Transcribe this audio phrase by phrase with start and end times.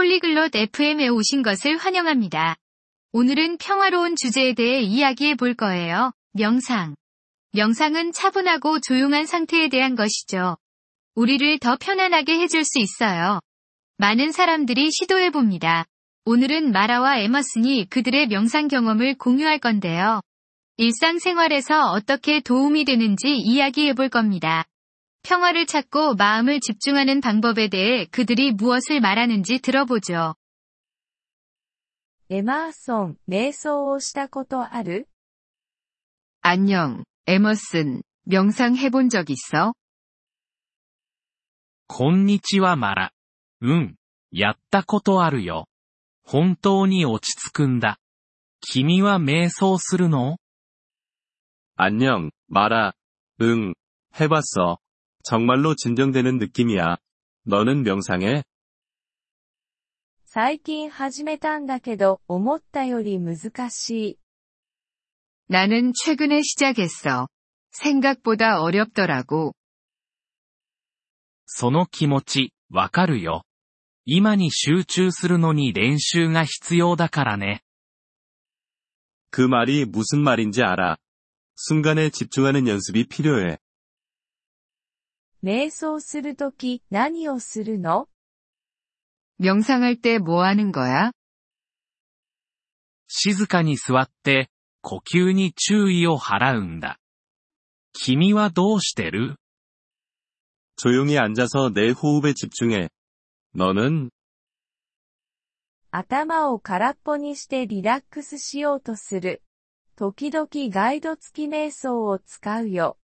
[0.00, 2.56] 폴리글롯 FM에 오신 것을 환영합니다.
[3.12, 6.12] 오늘은 평화로운 주제에 대해 이야기해 볼 거예요.
[6.32, 6.94] 명상.
[7.52, 10.56] 명상은 차분하고 조용한 상태에 대한 것이죠.
[11.16, 13.40] 우리를 더 편안하게 해줄 수 있어요.
[13.98, 15.84] 많은 사람들이 시도해 봅니다.
[16.24, 20.22] 오늘은 마라와 에머슨이 그들의 명상 경험을 공유할 건데요.
[20.78, 24.64] 일상생활에서 어떻게 도움이 되는지 이야기해 볼 겁니다.
[25.23, 30.35] 평화를 찾고 마음을 집중하는 방법에 대해 그들이 무엇을 말하는지 들어보죠.
[32.29, 35.07] エマーソン、瞑想をしたことある
[36.41, 38.01] 안녕, 에머슨.
[38.27, 39.73] 명상 해본 적 있어?
[41.87, 43.11] こんにちはマラ。
[43.61, 43.95] うん。
[44.31, 45.67] やったことあるよ。
[46.23, 47.99] 本当に落ち着くんだ。
[48.61, 50.37] 君は瞑想するの
[51.75, 52.93] 안녕, 마라.
[53.41, 53.73] 응,
[54.19, 54.79] 해봤어.
[55.23, 56.97] 정말로 진정되는 느낌이야.
[57.45, 58.43] 너는 명상해?
[60.25, 64.17] 最近始めたんだけど、思ったより難しい。
[65.47, 67.27] 나는 최근에 시작했어.
[67.71, 69.53] 생각보다 어렵더라고.
[71.45, 73.43] その気持ち、わかるよ。
[74.05, 77.61] 今に集中するのに練習が必要だからね。
[79.31, 80.97] 그 말이 무슨 말인지 알아.
[81.55, 83.57] 순간에 집중하는 연습이 필요해.
[85.43, 88.07] 瞑想するとき、何をするの
[89.39, 91.11] 명상할 때 뭐 하는 거야?
[93.07, 94.49] 静かに座って、
[94.81, 96.99] 呼吸に注意を払うんだ。
[97.93, 99.35] 君はどうしてる
[100.77, 102.89] 조용히 앉아서 내 호흡에 집중해.
[103.55, 104.09] 너는
[105.91, 109.41] 頭を空っぽにしてリラックスしようとする。
[109.95, 112.97] 時々ガイド付き瞑想を使うよ。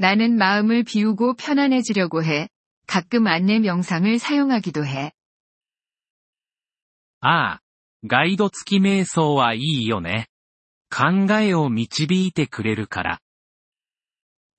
[0.00, 2.48] 나는 마음을 비우고 편안해지려고 해.
[2.86, 5.12] 가끔 안내 명상을 사용하기도 해.
[7.20, 7.60] ああ、
[8.06, 10.26] ガイド付き瞑想はいいよね。
[10.90, 13.20] 考えを導いてくれるから。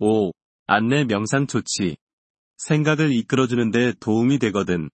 [0.00, 0.32] 오,
[0.66, 1.96] 안내 명상 좋지.
[2.56, 4.90] 생각을 이끌어주는데 도움이 되거든.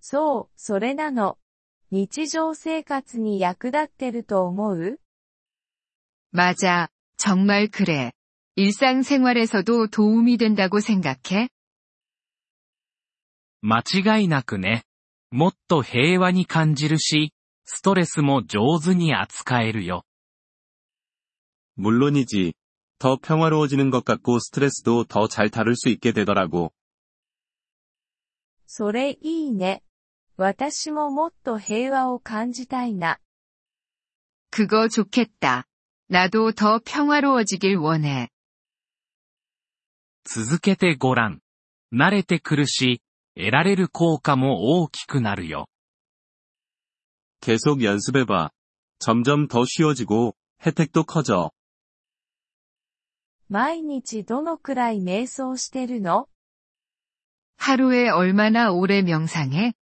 [0.00, 1.38] そう、それなの。
[1.90, 4.98] 日常生活に役立ってると思う
[6.32, 6.88] 맞아.
[7.16, 8.12] 정말 그래.
[8.56, 11.48] 일상생활에서도 도움이 된다고 생각해?
[13.62, 13.82] 間
[14.18, 14.82] 違いなくね。
[15.30, 17.32] もっと平和に感じるし、
[17.64, 20.04] ストレスも上手に扱えるよ。
[21.76, 22.52] 물론이지.
[22.98, 26.72] 더 평화로워지는 것 같고 스트레스도 더 잘 다룰 수 있게 되더라고.
[28.66, 29.82] それいいね。
[30.36, 33.18] 私ももっと平和を感じたいな。
[34.50, 35.64] 그거 좋겠다.
[36.08, 38.28] 나도 더 평화로워지길 원해.
[40.26, 41.40] 続けてごらん。
[41.92, 43.02] 慣れてくるし、
[43.36, 45.68] 得られる効果も大きくなるよ。
[47.40, 48.50] 계속 연습해봐.
[48.98, 50.34] 점점 더 쉬워지고
[50.64, 51.50] 혜택도 커져.
[53.48, 56.26] 毎日どのくらい瞑想してるの
[57.58, 59.74] 하루에 얼마나 오래 명상해?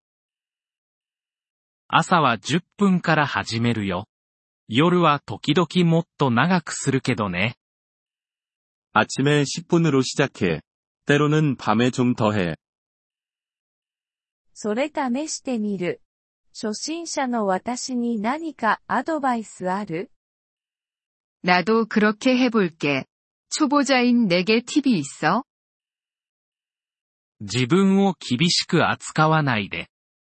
[1.87, 4.06] 朝は10分から始めるよ。
[4.69, 7.56] 夜は時々もっと長くするけどね。
[8.95, 10.61] 아침에 10분으로 시작해.
[11.06, 12.56] 때로는 밤에 좀 더 해.
[14.55, 16.03] それ試してみる。
[16.53, 20.11] 初心者の私に何かアドバイスある
[21.43, 23.06] 나도 그렇게 해볼게.
[23.49, 25.45] 초보자인 내게 팁이 있어?
[27.41, 29.89] 自分を厳しく扱わないで。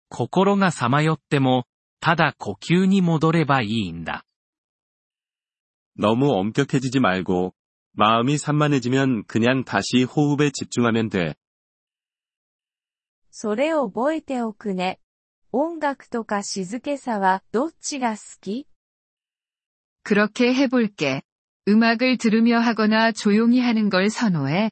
[0.09, 1.65] 心がさまよっても、
[1.99, 4.23] ただ呼吸に戻ればいいんだ。
[5.97, 7.53] 너무 엄격해지지 말고
[7.95, 11.35] 마음이 산만해지면 그냥 다시 호흡에 집중하면 돼.
[13.31, 14.99] それを覚えておくね。
[15.51, 18.67] 音楽とか静けさはどっちが好き
[20.03, 21.21] 그렇게 해볼게.
[21.67, 24.71] 음악을 들으며 하거나 조용히 하는 걸 선호해?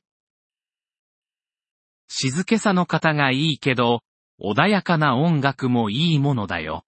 [2.07, 4.01] 静けさの方がいいけど、
[4.41, 6.83] 穏やかな音楽もいいものだよ。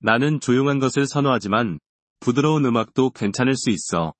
[0.00, 1.80] 나는 조용한 것을 선호하지만
[2.20, 4.14] 부드러운 음악도 괜찮을 수 있어.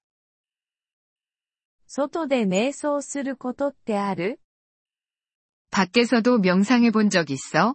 [1.91, 4.41] 外で瞑想することってある
[5.71, 7.75] 밖에서도 명상해 본 적 있어?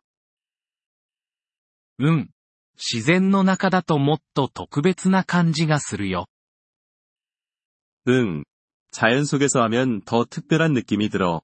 [1.99, 2.29] うん。
[2.77, 6.27] 自然の中だともっと特別な感じがするよ。
[8.07, 8.43] 응.
[8.91, 11.43] 자연 속에서 하면 더 특별한 느낌이 들어.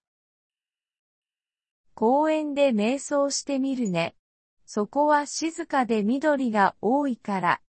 [1.94, 4.16] 公園で瞑想してみるね。
[4.66, 7.62] そこは静かで緑が多いから。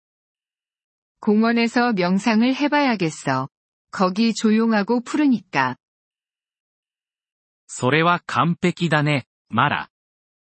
[1.20, 3.48] 공원에서 명상을 해봐야겠어.
[3.90, 5.76] 거기 조용하고 푸르니까.
[7.66, 9.26] それは完璧だね。
[9.48, 9.90] マラ。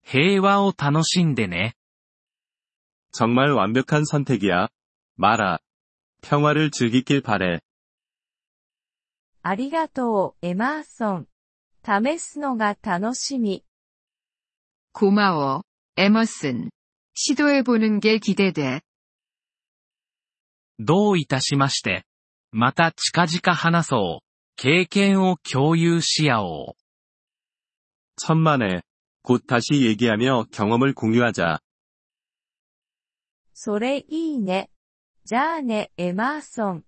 [0.04, 1.74] 平和を楽しんでね。
[3.12, 4.68] 정말 완벽한 선택이야.
[5.16, 5.58] 마라.
[6.22, 7.60] 평화를 즐기길 바래.
[9.42, 11.26] ありがとう、エマーソン。
[11.84, 13.64] 試すのが楽しみ。
[14.92, 15.62] 고마워,
[15.96, 16.70] 에머슨.
[17.14, 18.82] 시도해보는 게 기대돼.
[20.78, 22.04] どういたしまして。
[22.56, 24.26] また近々話そう。
[24.56, 26.74] 経験を共有し合おう。
[28.16, 28.82] 천만에.
[29.22, 31.60] 곧 다시 얘기하며 경험을 공유하자.
[33.54, 34.70] それいいね。
[35.24, 36.84] じゃあね、エマーソン。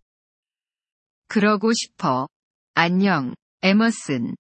[1.29, 2.29] 그러고 싶어.
[2.75, 4.35] 안녕, 에머슨.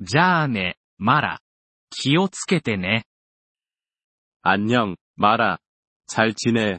[0.00, 1.40] じゃあね、マラ。
[1.90, 3.04] 気をつけてね。
[4.42, 5.58] 안녕, 마라.
[6.06, 6.78] 잘 지내.